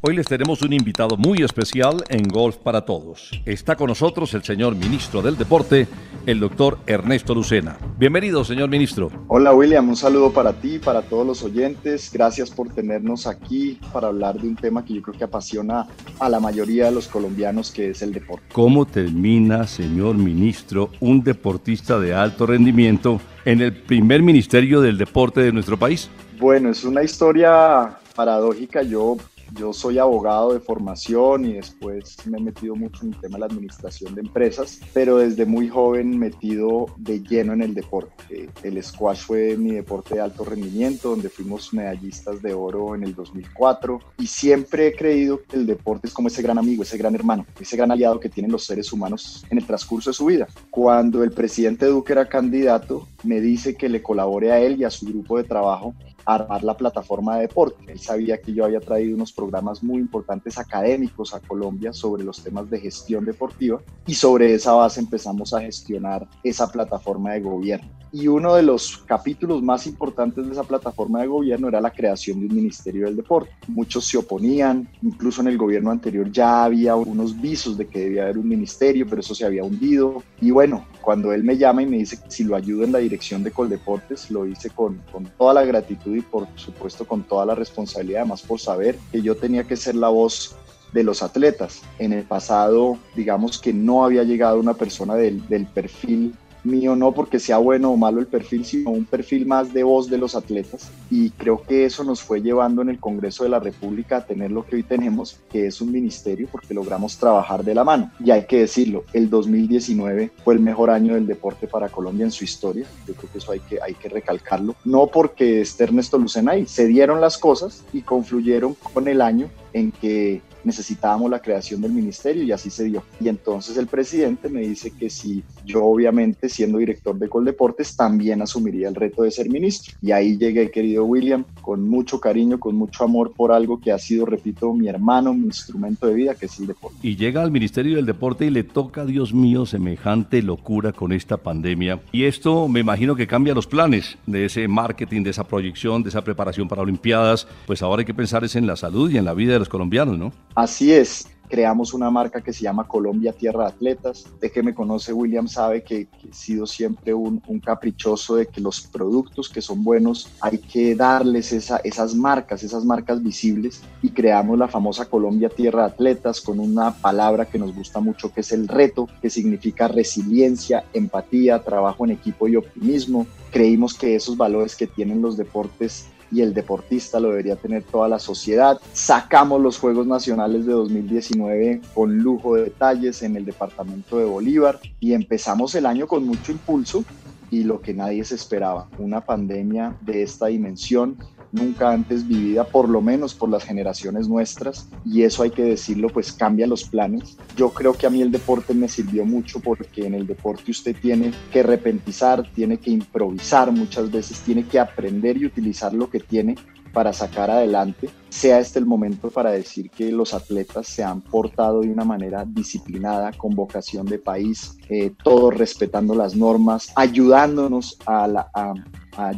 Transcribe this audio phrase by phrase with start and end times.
[0.00, 3.32] Hoy les tenemos un invitado muy especial en Golf para Todos.
[3.44, 5.88] Está con nosotros el señor ministro del Deporte,
[6.24, 7.76] el doctor Ernesto Lucena.
[7.98, 9.10] Bienvenido, señor ministro.
[9.26, 9.88] Hola, William.
[9.88, 12.12] Un saludo para ti, y para todos los oyentes.
[12.12, 15.88] Gracias por tenernos aquí para hablar de un tema que yo creo que apasiona
[16.20, 18.44] a la mayoría de los colombianos, que es el deporte.
[18.52, 25.40] ¿Cómo termina, señor ministro, un deportista de alto rendimiento en el primer ministerio del deporte
[25.40, 26.08] de nuestro país?
[26.38, 28.82] Bueno, es una historia paradójica.
[28.82, 29.16] Yo
[29.54, 33.40] yo soy abogado de formación y después me he metido mucho en el tema de
[33.40, 38.50] la administración de empresas, pero desde muy joven metido de lleno en el deporte.
[38.62, 43.14] El squash fue mi deporte de alto rendimiento, donde fuimos medallistas de oro en el
[43.14, 47.14] 2004 y siempre he creído que el deporte es como ese gran amigo, ese gran
[47.14, 50.46] hermano, ese gran aliado que tienen los seres humanos en el transcurso de su vida.
[50.70, 54.90] Cuando el presidente Duque era candidato, me dice que le colabore a él y a
[54.90, 55.94] su grupo de trabajo
[56.34, 57.90] armar la plataforma de deporte.
[57.90, 62.42] Él sabía que yo había traído unos programas muy importantes académicos a Colombia sobre los
[62.42, 67.88] temas de gestión deportiva y sobre esa base empezamos a gestionar esa plataforma de gobierno.
[68.12, 72.40] Y uno de los capítulos más importantes de esa plataforma de gobierno era la creación
[72.40, 73.50] de un Ministerio del Deporte.
[73.66, 78.22] Muchos se oponían, incluso en el gobierno anterior ya había unos visos de que debía
[78.24, 80.22] haber un ministerio, pero eso se había hundido.
[80.40, 83.42] Y bueno, cuando él me llama y me dice si lo ayudo en la dirección
[83.42, 85.00] de Coldeportes, lo hice con,
[85.38, 89.34] toda la gratitud y por supuesto con toda la responsabilidad, además por saber que yo
[89.34, 90.54] tenía que ser la voz
[90.92, 91.80] de los atletas.
[91.98, 97.38] En el pasado, digamos que no había llegado una persona del perfil mío no porque
[97.38, 100.90] sea bueno o malo el perfil, sino un perfil más de voz de los atletas.
[101.10, 104.50] Y creo que eso nos fue llevando en el Congreso de la República a tener
[104.50, 108.10] lo que hoy tenemos, que es un ministerio, porque logramos trabajar de la mano.
[108.24, 112.32] Y hay que decirlo, el 2019 fue el mejor año del deporte para Colombia en
[112.32, 112.86] su historia.
[113.06, 114.74] Yo creo que eso hay que, hay que recalcarlo.
[114.84, 119.48] No porque esté Ernesto Lucena ahí, se dieron las cosas y confluyeron con el año
[119.72, 123.02] en que necesitábamos la creación del ministerio y así se dio.
[123.20, 128.42] Y entonces el presidente me dice que si yo obviamente siendo director de Coldeportes también
[128.42, 129.94] asumiría el reto de ser ministro.
[130.02, 133.98] Y ahí llegué, querido William, con mucho cariño, con mucho amor por algo que ha
[133.98, 136.96] sido, repito, mi hermano, mi instrumento de vida, que es el deporte.
[137.02, 141.36] Y llega al Ministerio del Deporte y le toca, Dios mío, semejante locura con esta
[141.36, 142.00] pandemia.
[142.10, 146.08] Y esto me imagino que cambia los planes de ese marketing, de esa proyección, de
[146.08, 147.46] esa preparación para Olimpiadas.
[147.66, 149.68] Pues ahora hay que pensar es en la salud y en la vida de los
[149.68, 150.32] colombianos, ¿no?
[150.54, 154.26] Así es, creamos una marca que se llama Colombia Tierra Atletas.
[154.40, 158.82] De que me conoce William sabe que, he sido siempre un, caprichoso de que los
[158.82, 164.68] productos que son buenos hay que darles esas marcas, esas marcas visibles y creamos la
[164.68, 169.08] famosa Colombia Tierra Atletas con una palabra que nos gusta mucho que es el reto,
[169.20, 173.26] que significa resiliencia, empatía, trabajo en equipo y optimismo.
[173.50, 178.08] Creímos que esos valores que tienen los deportes y el deportista lo debería tener toda
[178.08, 178.80] la sociedad.
[178.92, 184.80] Sacamos los Juegos Nacionales de 2019 con lujo de detalles en el departamento de Bolívar
[185.00, 187.04] y empezamos el año con mucho impulso
[187.50, 191.16] y lo que nadie se esperaba, una pandemia de esta dimensión
[191.52, 196.08] nunca antes vivida, por lo menos por las generaciones nuestras, y eso hay que decirlo,
[196.08, 197.36] pues cambia los planes.
[197.56, 200.96] Yo creo que a mí el deporte me sirvió mucho porque en el deporte usted
[201.00, 206.20] tiene que repentizar, tiene que improvisar muchas veces, tiene que aprender y utilizar lo que
[206.20, 206.56] tiene
[206.92, 211.80] para sacar adelante, sea este el momento para decir que los atletas se han portado
[211.82, 218.24] de una manera disciplinada, con vocación de país, eh, todos respetando las normas, ayudándonos a,
[218.52, 218.74] a,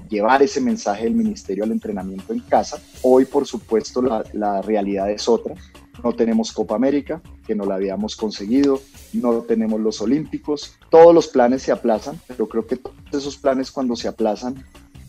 [0.08, 2.80] llevar ese mensaje del ministerio al entrenamiento en casa.
[3.02, 5.54] Hoy, por supuesto, la, la realidad es otra.
[6.02, 8.80] No tenemos Copa América, que no la habíamos conseguido,
[9.12, 13.70] no tenemos los Olímpicos, todos los planes se aplazan, pero creo que todos esos planes
[13.70, 14.64] cuando se aplazan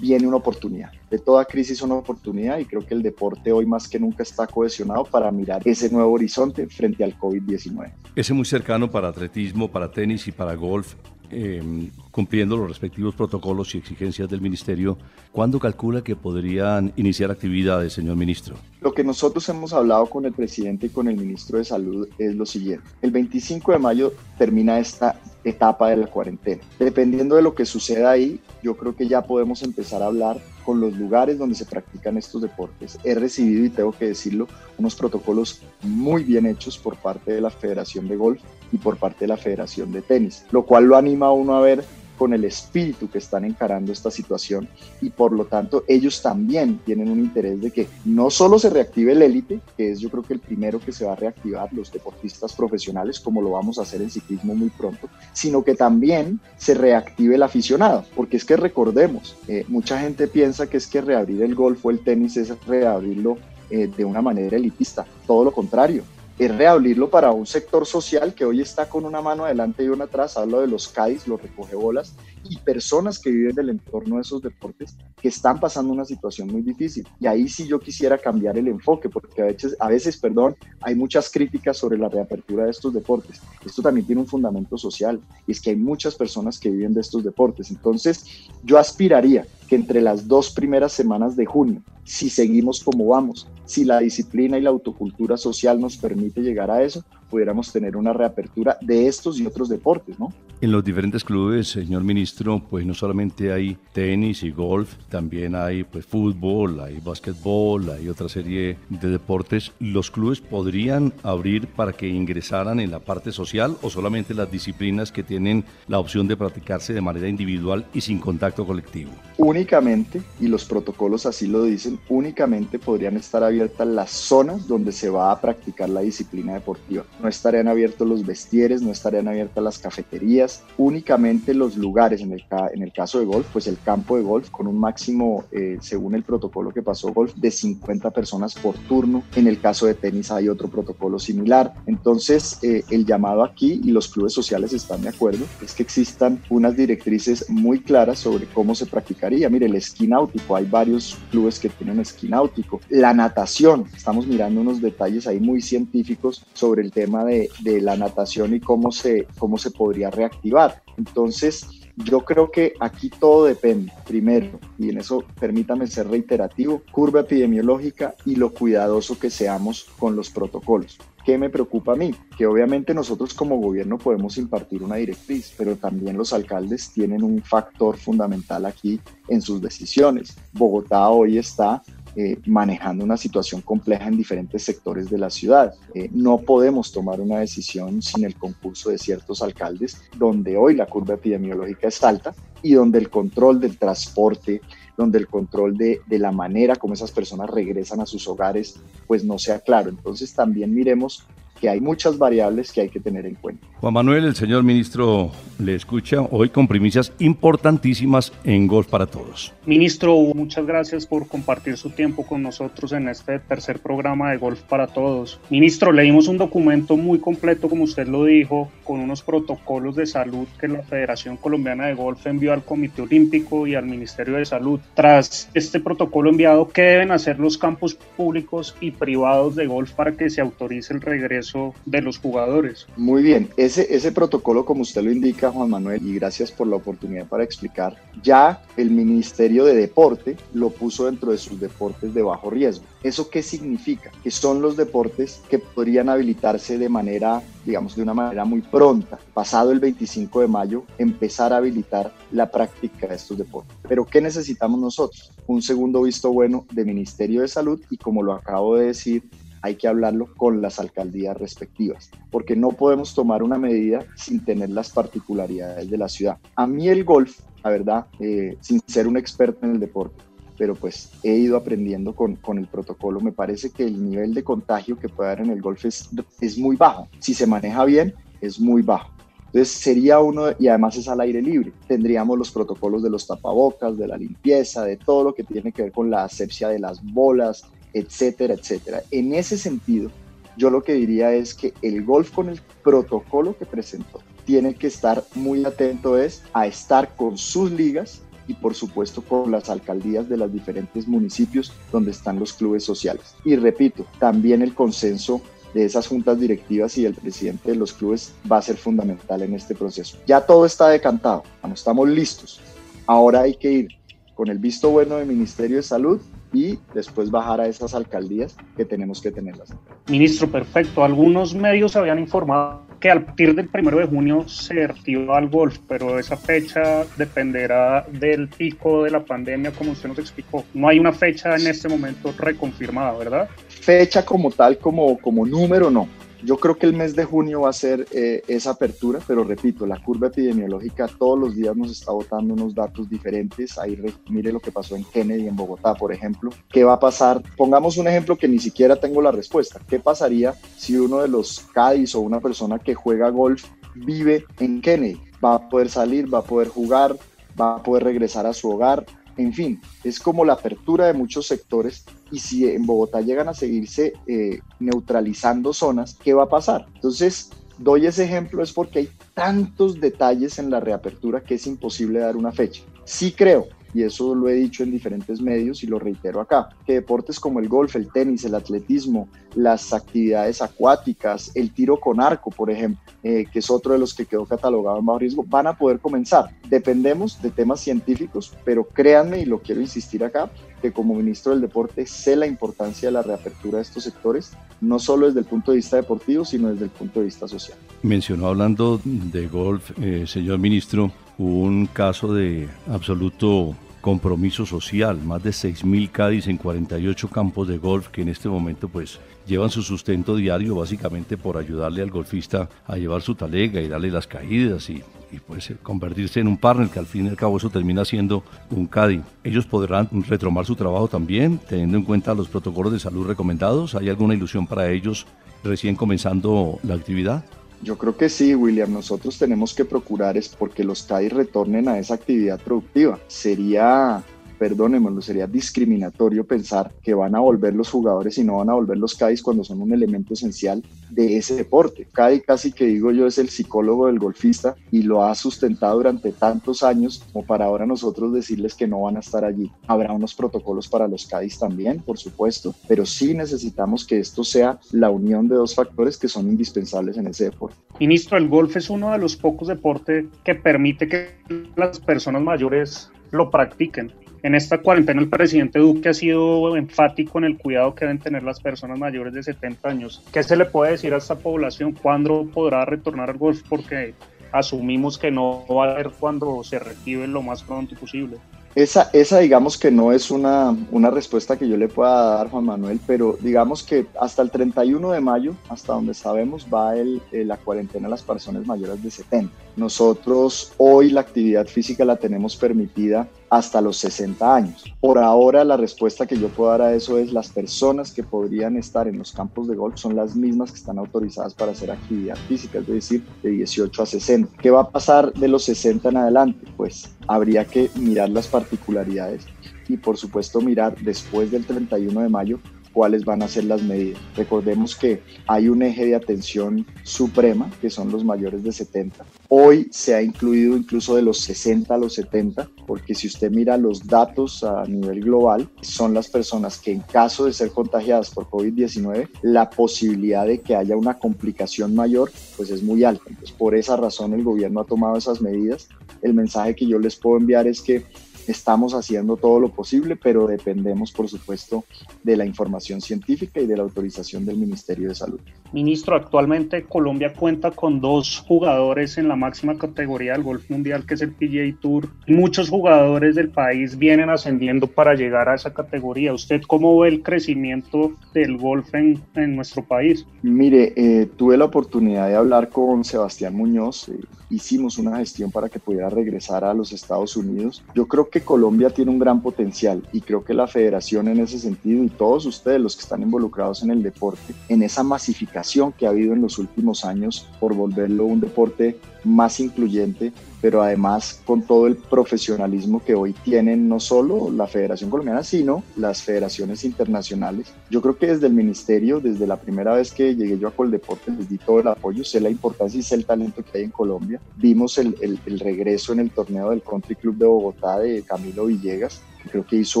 [0.00, 0.90] viene una oportunidad.
[1.10, 4.46] De toda crisis una oportunidad y creo que el deporte hoy más que nunca está
[4.46, 7.92] cohesionado para mirar ese nuevo horizonte frente al COVID-19.
[8.14, 10.94] Ese muy cercano para atletismo, para tenis y para golf
[11.30, 14.96] Em, cumpliendo los respectivos protocolos y exigencias del Ministerio,
[15.32, 18.56] ¿cuándo calcula que podrían iniciar actividades, señor ministro?
[18.80, 22.34] Lo que nosotros hemos hablado con el presidente y con el ministro de Salud es
[22.34, 22.86] lo siguiente.
[23.02, 26.62] El 25 de mayo termina esta etapa de la cuarentena.
[26.78, 30.80] Dependiendo de lo que suceda ahí, yo creo que ya podemos empezar a hablar con
[30.80, 32.98] los lugares donde se practican estos deportes.
[33.04, 37.50] He recibido, y tengo que decirlo, unos protocolos muy bien hechos por parte de la
[37.50, 38.42] Federación de Golf
[38.72, 41.60] y por parte de la Federación de Tenis, lo cual lo anima a uno a
[41.60, 41.84] ver
[42.16, 44.68] con el espíritu que están encarando esta situación
[45.00, 49.12] y por lo tanto ellos también tienen un interés de que no solo se reactive
[49.12, 51.92] el élite, que es yo creo que el primero que se va a reactivar, los
[51.92, 56.74] deportistas profesionales, como lo vamos a hacer en ciclismo muy pronto, sino que también se
[56.74, 61.42] reactive el aficionado, porque es que recordemos, eh, mucha gente piensa que es que reabrir
[61.42, 63.38] el golf o el tenis es reabrirlo
[63.70, 66.04] eh, de una manera elitista, todo lo contrario
[66.38, 70.04] es reabrirlo para un sector social que hoy está con una mano adelante y una
[70.04, 72.14] atrás, hablo de los CAIs, los recogebolas,
[72.48, 76.62] y personas que viven del entorno de esos deportes que están pasando una situación muy
[76.62, 77.08] difícil.
[77.18, 80.94] Y ahí sí yo quisiera cambiar el enfoque, porque a veces, a veces, perdón, hay
[80.94, 83.40] muchas críticas sobre la reapertura de estos deportes.
[83.64, 87.00] Esto también tiene un fundamento social, y es que hay muchas personas que viven de
[87.00, 87.70] estos deportes.
[87.70, 88.26] Entonces,
[88.62, 93.84] yo aspiraría que entre las dos primeras semanas de junio, si seguimos como vamos, si
[93.84, 98.76] la disciplina y la autocultura social nos permite llegar a eso, pudiéramos tener una reapertura
[98.80, 100.32] de estos y otros deportes, ¿no?
[100.62, 105.84] En los diferentes clubes, señor ministro, pues no solamente hay tenis y golf, también hay
[105.84, 109.72] pues fútbol, hay básquetbol, hay otra serie de deportes.
[109.80, 115.12] ¿Los clubes podrían abrir para que ingresaran en la parte social o solamente las disciplinas
[115.12, 119.10] que tienen la opción de practicarse de manera individual y sin contacto colectivo?
[119.36, 125.10] Únicamente, y los protocolos así lo dicen, únicamente podrían estar abiertas las zonas donde se
[125.10, 127.04] va a practicar la disciplina deportiva.
[127.20, 132.92] No estarían abiertos los vestieres, no estarían abiertas las cafeterías, únicamente los lugares, en el,
[132.92, 136.70] caso de golf, pues el campo de golf con un máximo, eh, según el protocolo
[136.72, 139.22] que pasó golf, de 50 personas por turno.
[139.34, 141.74] En el caso de tenis hay otro protocolo similar.
[141.86, 146.40] Entonces, eh, el llamado aquí, y los clubes sociales están de acuerdo, es que existan
[146.50, 149.48] unas directrices muy claras sobre cómo se practicaría.
[149.48, 152.80] Mire, el esquí náutico, hay varios clubes que tienen esquí náutico.
[152.88, 157.48] La natación, estamos mirando unos detalles ahí muy científicos sobre el tema tema de,
[157.80, 160.82] la natación y cómo se, cómo se podría reactivar.
[160.98, 167.20] Entonces, yo creo que aquí todo depende, primero, y en eso permítame ser reiterativo, curva
[167.20, 170.98] epidemiológica y lo cuidadoso que seamos con los protocolos.
[171.24, 172.12] ¿Qué me preocupa a mí?
[172.36, 177.42] Que obviamente nosotros como gobierno podemos impartir una directriz, pero también los alcaldes tienen un
[177.42, 180.36] factor fundamental aquí en sus decisiones.
[180.52, 181.82] Bogotá hoy está
[182.18, 185.74] eh, manejando una situación compleja en diferentes sectores de la ciudad.
[185.94, 190.86] Eh, no podemos tomar una decisión sin el concurso de ciertos alcaldes, donde hoy la
[190.86, 194.62] curva epidemiológica es alta y donde el control del transporte,
[194.96, 199.22] donde el control de, de, la manera como esas personas regresan a sus hogares, pues
[199.22, 199.90] no sea claro.
[199.90, 201.26] Entonces también miremos
[201.60, 203.66] que hay muchas variables que hay que tener en cuenta.
[203.80, 209.52] Juan Manuel, el señor ministro le escucha hoy con primicias importantísimas en Golf para Todos.
[209.64, 214.62] Ministro, muchas gracias por compartir su tiempo con nosotros en este tercer programa de Golf
[214.62, 215.40] para Todos.
[215.50, 220.46] Ministro, leímos un documento muy completo, como usted lo dijo, con unos protocolos de salud
[220.60, 224.80] que la Federación Colombiana de Golf envió al Comité Olímpico y al Ministerio de Salud.
[224.94, 230.12] Tras este protocolo enviado, ¿qué deben hacer los campos públicos y privados de golf para
[230.12, 231.45] que se autorice el regreso
[231.84, 232.86] de los jugadores?
[232.96, 237.26] Muy bien ese, protocolo, como usted lo indica, Juan Manuel, y gracias por la oportunidad
[237.26, 242.50] para explicar, ya el Ministerio de Deporte lo puso dentro de sus deportes de bajo
[242.50, 242.84] riesgo.
[243.02, 244.10] ¿Eso qué significa?
[244.22, 249.18] Que son los deportes que podrían habilitarse de manera, digamos, de una manera muy pronta.
[249.34, 253.76] Pasado el 25 de mayo, empezar a habilitar la práctica de estos deportes.
[253.88, 255.32] Pero ¿qué necesitamos nosotros?
[255.46, 259.22] Un segundo visto bueno del Ministerio de Salud y como lo acabo de decir,
[259.62, 264.70] hay que hablarlo con las alcaldías respectivas, porque no podemos tomar una medida sin tener
[264.70, 266.38] las particularidades de la ciudad.
[266.54, 270.22] A mí el golf, la verdad, eh, sin ser un experto en el deporte,
[270.56, 273.20] pero pues he ido aprendiendo con, con, el protocolo.
[273.20, 276.08] Me parece que el nivel de contagio que puede haber en el golf es,
[276.40, 277.08] es muy bajo.
[277.18, 279.10] Si se maneja bien, es muy bajo.
[279.46, 281.72] Entonces sería uno, y además es al aire libre.
[281.86, 285.82] Tendríamos los protocolos de los tapabocas, de la limpieza, de todo lo que tiene que
[285.82, 287.64] ver con la asepsia de las bolas,
[287.98, 289.02] etcétera, etcétera.
[289.10, 290.10] En ese sentido,
[290.56, 294.86] yo lo que diría es que el golf con el protocolo que presentó tiene que
[294.86, 300.28] estar muy atento es a estar con sus ligas y por supuesto con las alcaldías
[300.28, 303.34] de los diferentes municipios donde están los clubes sociales.
[303.44, 305.40] Y repito, también el consenso
[305.74, 309.54] de esas juntas directivas y el presidente de los clubes va a ser fundamental en
[309.54, 310.16] este proceso.
[310.26, 311.42] Ya todo está decantado,
[311.74, 312.60] estamos listos.
[313.06, 313.88] Ahora hay que ir
[314.34, 316.20] con el visto bueno del Ministerio de Salud
[316.52, 319.74] y después bajar a esas alcaldías que tenemos que tenerlas.
[320.08, 321.04] Ministro, perfecto.
[321.04, 325.78] Algunos medios habían informado que a partir del primero de junio se activa el golf,
[325.86, 330.64] pero esa fecha dependerá del pico de la pandemia, como usted nos explicó.
[330.72, 333.48] No hay una fecha en este momento reconfirmada, ¿verdad?
[333.68, 336.08] Fecha como tal, como, como número, no
[336.42, 339.86] Yo creo que el mes de junio va a ser eh, esa apertura, pero repito,
[339.86, 343.78] la curva epidemiológica todos los días nos está botando unos datos diferentes.
[343.78, 346.50] Ahí mire lo que pasó en Kennedy, en Bogotá, por ejemplo.
[346.68, 347.42] ¿Qué va a pasar?
[347.56, 349.80] Pongamos un ejemplo que ni siquiera tengo la respuesta.
[349.88, 353.64] ¿Qué pasaría si uno de los Cádiz o una persona que juega golf
[353.94, 355.20] vive en Kennedy?
[355.44, 357.16] Va a poder salir, va a poder jugar,
[357.60, 361.46] va a poder regresar a su hogar, en fin, es como la apertura de muchos
[361.46, 366.86] sectores y si en Bogotá llegan a seguirse eh, neutralizando zonas, ¿qué va a pasar?
[366.94, 372.20] Entonces, doy ese ejemplo es porque hay tantos detalles en la reapertura que es imposible
[372.20, 372.82] dar una fecha.
[373.04, 376.92] Sí creo y eso lo he dicho en diferentes medios y lo reitero acá, que
[376.92, 382.50] deportes como el golf, el tenis, el atletismo, las actividades acuáticas, el tiro con arco,
[382.50, 385.66] por ejemplo, eh, que es otro de los que quedó catalogado en bajo riesgo, van
[385.66, 386.50] a poder comenzar.
[386.68, 390.50] Dependemos de temas científicos, pero créanme, y lo quiero insistir acá,
[390.82, 394.98] que como ministro del deporte sé la importancia de la reapertura de estos sectores, no
[394.98, 397.78] solo desde el punto de vista deportivo, sino desde el punto de vista social.
[398.02, 403.74] Mencionó hablando de golf, eh, señor ministro, un caso de absoluto
[404.06, 408.88] compromiso social, más de 6.000 Cádiz en 48 campos de golf que en este momento
[408.88, 413.88] pues llevan su sustento diario básicamente por ayudarle al golfista a llevar su talega y
[413.88, 415.02] darle las caídas y,
[415.44, 418.86] pues convertirse en un partner que al fin y al cabo eso termina siendo un
[418.86, 419.22] Cádiz.
[419.42, 423.96] Ellos podrán retomar su trabajo también teniendo en cuenta los protocolos de salud recomendados.
[423.96, 425.26] ¿Hay alguna ilusión para ellos
[425.64, 427.44] recién comenzando la actividad?
[427.82, 428.92] Yo creo que sí, William.
[428.92, 433.18] Nosotros tenemos que procurar es porque los CAI retornen a esa actividad productiva.
[433.28, 434.22] Sería
[434.58, 438.98] perdónenmelo, sería discriminatorio pensar que van a volver los jugadores y no van a volver
[438.98, 442.08] los CADIs cuando son un elemento esencial de ese deporte.
[442.12, 446.32] CADI casi que digo yo es el psicólogo del golfista y lo ha sustentado durante
[446.32, 449.70] tantos años como para ahora nosotros decirles que no van a estar allí.
[449.86, 454.78] Habrá unos protocolos para los CADIs también, por supuesto, pero sí necesitamos que esto sea
[454.92, 457.76] la unión de dos factores que son indispensables en ese deporte.
[458.00, 461.28] Ministro, el golf es uno de los pocos deportes que permite que
[461.76, 464.12] las personas mayores lo practiquen.
[464.42, 468.42] En esta cuarentena el presidente Duque ha sido enfático en el cuidado que deben tener
[468.42, 470.22] las personas mayores de 70 años.
[470.32, 471.92] ¿Qué se le puede decir a esta población?
[471.92, 473.62] ¿Cuándo podrá retornar al golf?
[473.68, 474.14] Porque
[474.52, 478.36] asumimos que no va a haber cuando se reactive lo más pronto posible.
[478.74, 482.66] Esa, esa digamos que no es una, una respuesta que yo le pueda dar, Juan
[482.66, 487.56] Manuel, pero digamos que hasta el 31 de mayo, hasta donde sabemos, va el, la
[487.56, 489.50] cuarentena a las personas mayores de 70.
[489.76, 494.84] Nosotros hoy la actividad física la tenemos permitida hasta los 60 años.
[495.00, 498.76] Por ahora la respuesta que yo puedo dar a eso es las personas que podrían
[498.76, 502.36] estar en los campos de golf son las mismas que están autorizadas para hacer actividad
[502.48, 504.56] física, es decir, de 18 a 60.
[504.60, 506.66] ¿Qué va a pasar de los 60 en adelante?
[506.76, 509.46] Pues habría que mirar las particularidades
[509.88, 512.58] y por supuesto mirar después del 31 de mayo
[512.96, 514.18] cuáles van a ser las medidas.
[514.34, 519.22] Recordemos que hay un eje de atención suprema, que son los mayores de 70.
[519.50, 523.76] Hoy se ha incluido incluso de los 60 a los 70, porque si usted mira
[523.76, 528.48] los datos a nivel global, son las personas que en caso de ser contagiadas por
[528.48, 533.24] COVID-19, la posibilidad de que haya una complicación mayor, pues es muy alta.
[533.28, 535.86] Entonces, por esa razón el gobierno ha tomado esas medidas.
[536.22, 538.06] El mensaje que yo les puedo enviar es que
[538.46, 541.84] Estamos haciendo todo lo posible, pero dependemos, por supuesto,
[542.22, 545.40] de la información científica y de la autorización del Ministerio de Salud.
[545.72, 551.14] Ministro, actualmente Colombia cuenta con dos jugadores en la máxima categoría del golf mundial, que
[551.14, 552.08] es el PGA Tour.
[552.26, 556.32] Muchos jugadores del país vienen ascendiendo para llegar a esa categoría.
[556.32, 560.26] ¿Usted cómo ve el crecimiento del golf en, en nuestro país?
[560.42, 564.08] Mire, eh, tuve la oportunidad de hablar con Sebastián Muñoz.
[564.08, 564.20] Eh,
[564.50, 567.82] hicimos una gestión para que pudiera regresar a los Estados Unidos.
[567.94, 571.58] Yo creo que Colombia tiene un gran potencial y creo que la federación en ese
[571.58, 575.55] sentido y todos ustedes los que están involucrados en el deporte, en esa masificación
[575.96, 581.42] que ha habido en los últimos años por volverlo un deporte más incluyente, pero además
[581.44, 586.84] con todo el profesionalismo que hoy tienen no solo la Federación Colombiana, sino las federaciones
[586.84, 587.74] internacionales.
[587.90, 591.32] Yo creo que desde el ministerio, desde la primera vez que llegué yo a Coldeporte,
[591.32, 593.90] les di todo el apoyo, sé la importancia y sé el talento que hay en
[593.90, 594.40] Colombia.
[594.56, 599.22] Vimos el, el, regreso en el torneo del Country Club de Bogotá de Camilo Villegas,
[599.42, 600.00] que creo que hizo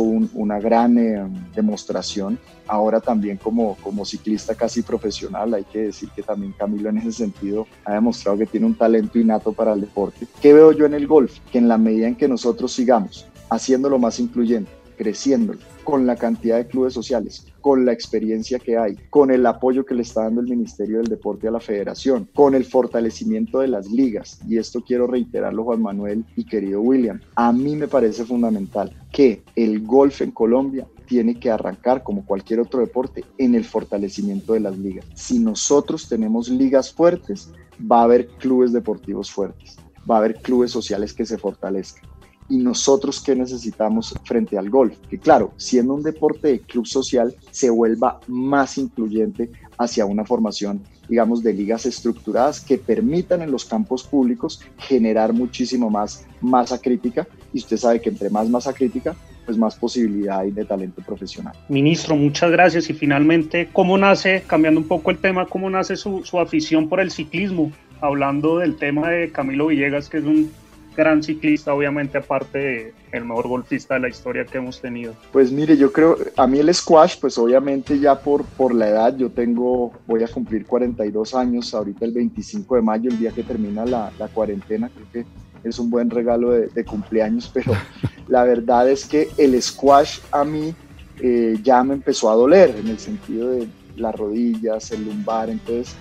[0.00, 6.22] una gran eh, demostración ahora también como, como ciclista casi profesional, hay que decir que
[6.22, 10.26] también Camilo en ese sentido ha demostrado que tiene un talento innato para el deporte.
[10.40, 11.38] ¿Qué veo yo en el golf?
[11.50, 16.56] Que en la medida en que nosotros sigamos haciéndolo más incluyente, creciéndolo, con la cantidad
[16.56, 20.40] de clubes sociales, con la experiencia que hay, con el apoyo que le está dando
[20.40, 24.40] el Ministerio del Deporte a la Federación, con el fortalecimiento de las ligas.
[24.48, 27.20] Y esto quiero reiterarlo, Juan Manuel y querido William.
[27.36, 32.58] A mí me parece fundamental que el golf en Colombia tiene que arrancar, como cualquier
[32.58, 35.06] otro deporte, en el fortalecimiento de las ligas.
[35.14, 39.76] Si nosotros tenemos ligas fuertes, va a haber clubes deportivos fuertes,
[40.08, 42.08] va a haber clubes sociales que se fortalezcan.
[42.48, 44.96] ¿Y nosotros qué necesitamos frente al golf?
[45.10, 50.80] Que claro, siendo un deporte de club social, se vuelva más incluyente hacia una formación,
[51.08, 57.26] digamos, de ligas estructuradas que permitan en los campos públicos generar muchísimo más masa crítica.
[57.52, 59.16] Y usted sabe que entre más masa crítica,
[59.46, 61.54] pues más posibilidad hay de talento profesional.
[61.68, 62.90] Ministro, muchas gracias.
[62.90, 67.00] Y finalmente, ¿cómo nace, cambiando un poco el tema, cómo nace su, su afición por
[67.00, 67.72] el ciclismo?
[68.00, 70.50] Hablando del tema de Camilo Villegas, que es un
[70.96, 75.14] gran ciclista, obviamente, aparte de el mejor golfista de la historia que hemos tenido?
[75.32, 79.16] Pues mire, yo creo, a mí el squash, pues obviamente ya por, por la edad,
[79.16, 83.42] yo tengo, voy a cumplir 42 años, ahorita el 25 de mayo, el día que
[83.42, 85.30] termina la, la cuarentena, creo que
[85.68, 87.72] es un buen regalo de, cumpleaños, pero
[88.28, 90.74] la verdad es que el squash a mí
[91.20, 95.94] eh, ya me empezó a doler, en el sentido de las rodillas, el lumbar, entonces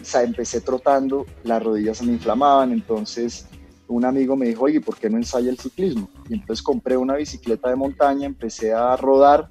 [0.00, 3.46] o sea, empecé trotando, las rodillas se me inflamaban, entonces
[3.88, 6.08] un amigo me dijo, oye, ¿por qué no ensaya el ciclismo?
[6.28, 9.48] Y entonces compré una bicicleta de montaña, empecé a rodar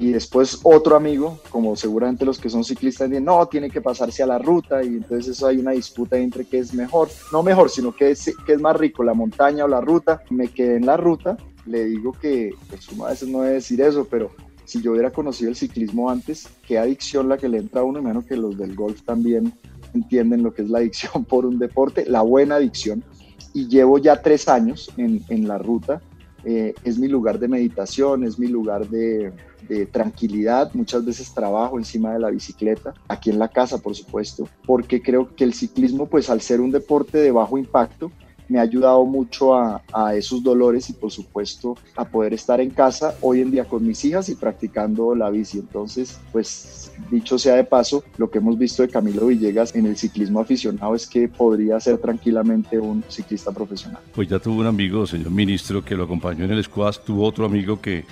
[0.00, 4.22] y después otro amigo, como seguramente los que son ciclistas dicen, no, tiene que pasarse
[4.22, 7.70] a la ruta y entonces eso hay una disputa entre qué es mejor, no mejor,
[7.70, 10.22] sino que es, que es más rico, la montaña o la ruta.
[10.30, 11.36] Me quedé en la ruta,
[11.66, 14.30] le digo que pues a veces no debe decir eso, pero
[14.64, 18.02] si yo hubiera conocido el ciclismo antes, qué adicción la que le entra a uno,
[18.02, 19.52] menos que los del golf también
[19.94, 23.02] entienden lo que es la adicción por un deporte, la buena adicción
[23.54, 26.00] y llevo ya tres años en, en la ruta.
[26.44, 29.32] Eh, es mi lugar de meditación, es mi lugar de,
[29.68, 30.70] de, tranquilidad.
[30.74, 35.34] Muchas veces trabajo encima de la bicicleta, aquí en la casa, por supuesto, porque creo
[35.34, 38.10] que el ciclismo, pues al ser un deporte de bajo impacto,
[38.48, 42.70] me ha ayudado mucho a, a, esos dolores y por supuesto a poder estar en
[42.70, 45.58] casa hoy en día con mis hijas y practicando la bici.
[45.58, 49.96] Entonces, pues dicho sea de paso, lo que hemos visto de Camilo Villegas en el
[49.96, 54.00] ciclismo aficionado es que podría ser tranquilamente un ciclista profesional.
[54.14, 57.44] Pues ya tuvo un amigo, señor ministro, que lo acompañó en el squash, tuvo otro
[57.44, 58.04] amigo que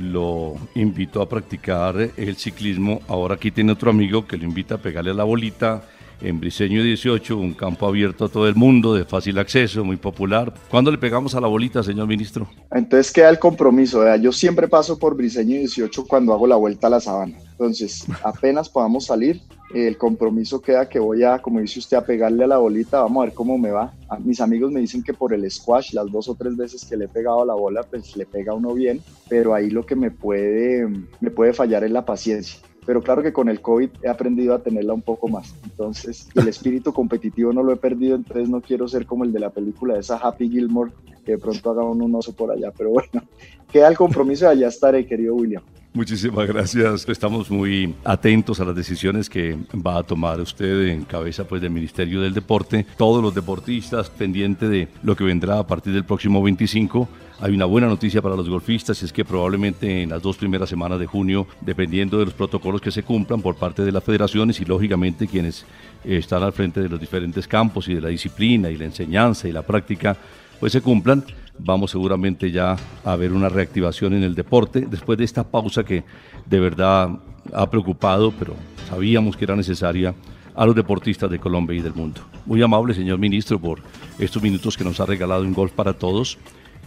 [0.00, 4.78] lo invitó a practicar el ciclismo, ahora aquí tiene otro amigo que lo invita a
[4.78, 5.82] pegarle la bolita
[6.20, 10.54] en Briseño 18, un campo abierto a todo el mundo, de fácil acceso, muy popular.
[10.70, 12.48] ¿Cuándo le pegamos a la bolita, señor ministro?
[12.72, 14.02] Entonces queda el compromiso.
[14.16, 17.36] Yo siempre paso por Briseño 18 cuando hago la vuelta a la sabana.
[17.54, 19.40] Entonces, apenas podamos salir,
[19.72, 23.22] el compromiso queda que voy a, como dice usted, a pegarle a la bolita, vamos
[23.22, 23.92] a ver cómo me va.
[24.24, 27.04] Mis amigos me dicen que por el squash, las dos o tres veces que le
[27.04, 30.10] he pegado a la bola, pues le pega uno bien, pero ahí lo que me
[30.10, 30.88] puede,
[31.20, 34.62] me puede fallar es la paciencia pero claro que con el COVID he aprendido a
[34.62, 35.54] tenerla un poco más.
[35.64, 39.40] Entonces, el espíritu competitivo no lo he perdido, entonces no quiero ser como el de
[39.40, 40.92] la película de esa Happy Gilmore,
[41.24, 43.26] que de pronto haga un oso por allá, pero bueno,
[43.72, 45.62] queda el compromiso de allá estaré, querido William.
[45.96, 47.08] Muchísimas gracias.
[47.08, 51.70] Estamos muy atentos a las decisiones que va a tomar usted en cabeza pues, del
[51.70, 52.84] Ministerio del Deporte.
[52.98, 57.08] Todos los deportistas pendientes de lo que vendrá a partir del próximo 25.
[57.38, 60.98] Hay una buena noticia para los golfistas, es que probablemente en las dos primeras semanas
[60.98, 64.64] de junio, dependiendo de los protocolos que se cumplan por parte de las federaciones y
[64.64, 65.64] lógicamente quienes
[66.02, 69.52] están al frente de los diferentes campos y de la disciplina y la enseñanza y
[69.52, 70.16] la práctica,
[70.58, 71.24] pues se cumplan
[71.58, 76.04] vamos seguramente ya a ver una reactivación en el deporte después de esta pausa que
[76.46, 77.10] de verdad
[77.52, 78.54] ha preocupado, pero
[78.88, 80.14] sabíamos que era necesaria
[80.54, 82.20] a los deportistas de Colombia y del mundo.
[82.46, 83.80] Muy amable, señor ministro, por
[84.18, 86.38] estos minutos que nos ha regalado en Golf para Todos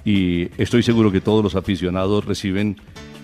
[0.05, 2.77] y estoy seguro que todos los aficionados reciben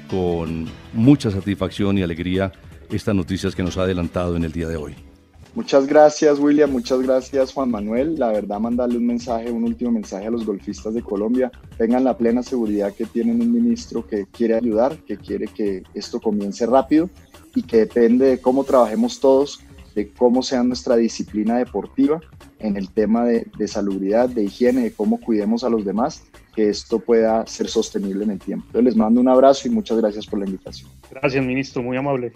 [0.10, 2.52] con mucha satisfacción y alegría
[2.92, 5.13] estas noticias que nos ha adelantado en el día de hoy.
[5.56, 6.72] Muchas gracias, William.
[6.72, 8.18] Muchas gracias, Juan Manuel.
[8.18, 11.52] La verdad, mandarle un mensaje, un último mensaje a los golfistas de Colombia.
[11.78, 16.20] Tengan la plena seguridad que tienen un ministro que quiere ayudar, que quiere que esto
[16.20, 17.08] comience rápido
[17.54, 19.62] y que depende de cómo trabajemos todos,
[19.94, 22.20] de cómo sea nuestra disciplina deportiva
[22.58, 26.24] en el tema de, de salubridad, de higiene, de cómo cuidemos a los demás,
[26.56, 28.66] que esto pueda ser sostenible en el tiempo.
[28.68, 30.90] Entonces, les mando un abrazo y muchas gracias por la invitación.
[31.12, 31.84] Gracias, ministro.
[31.84, 32.34] Muy amable.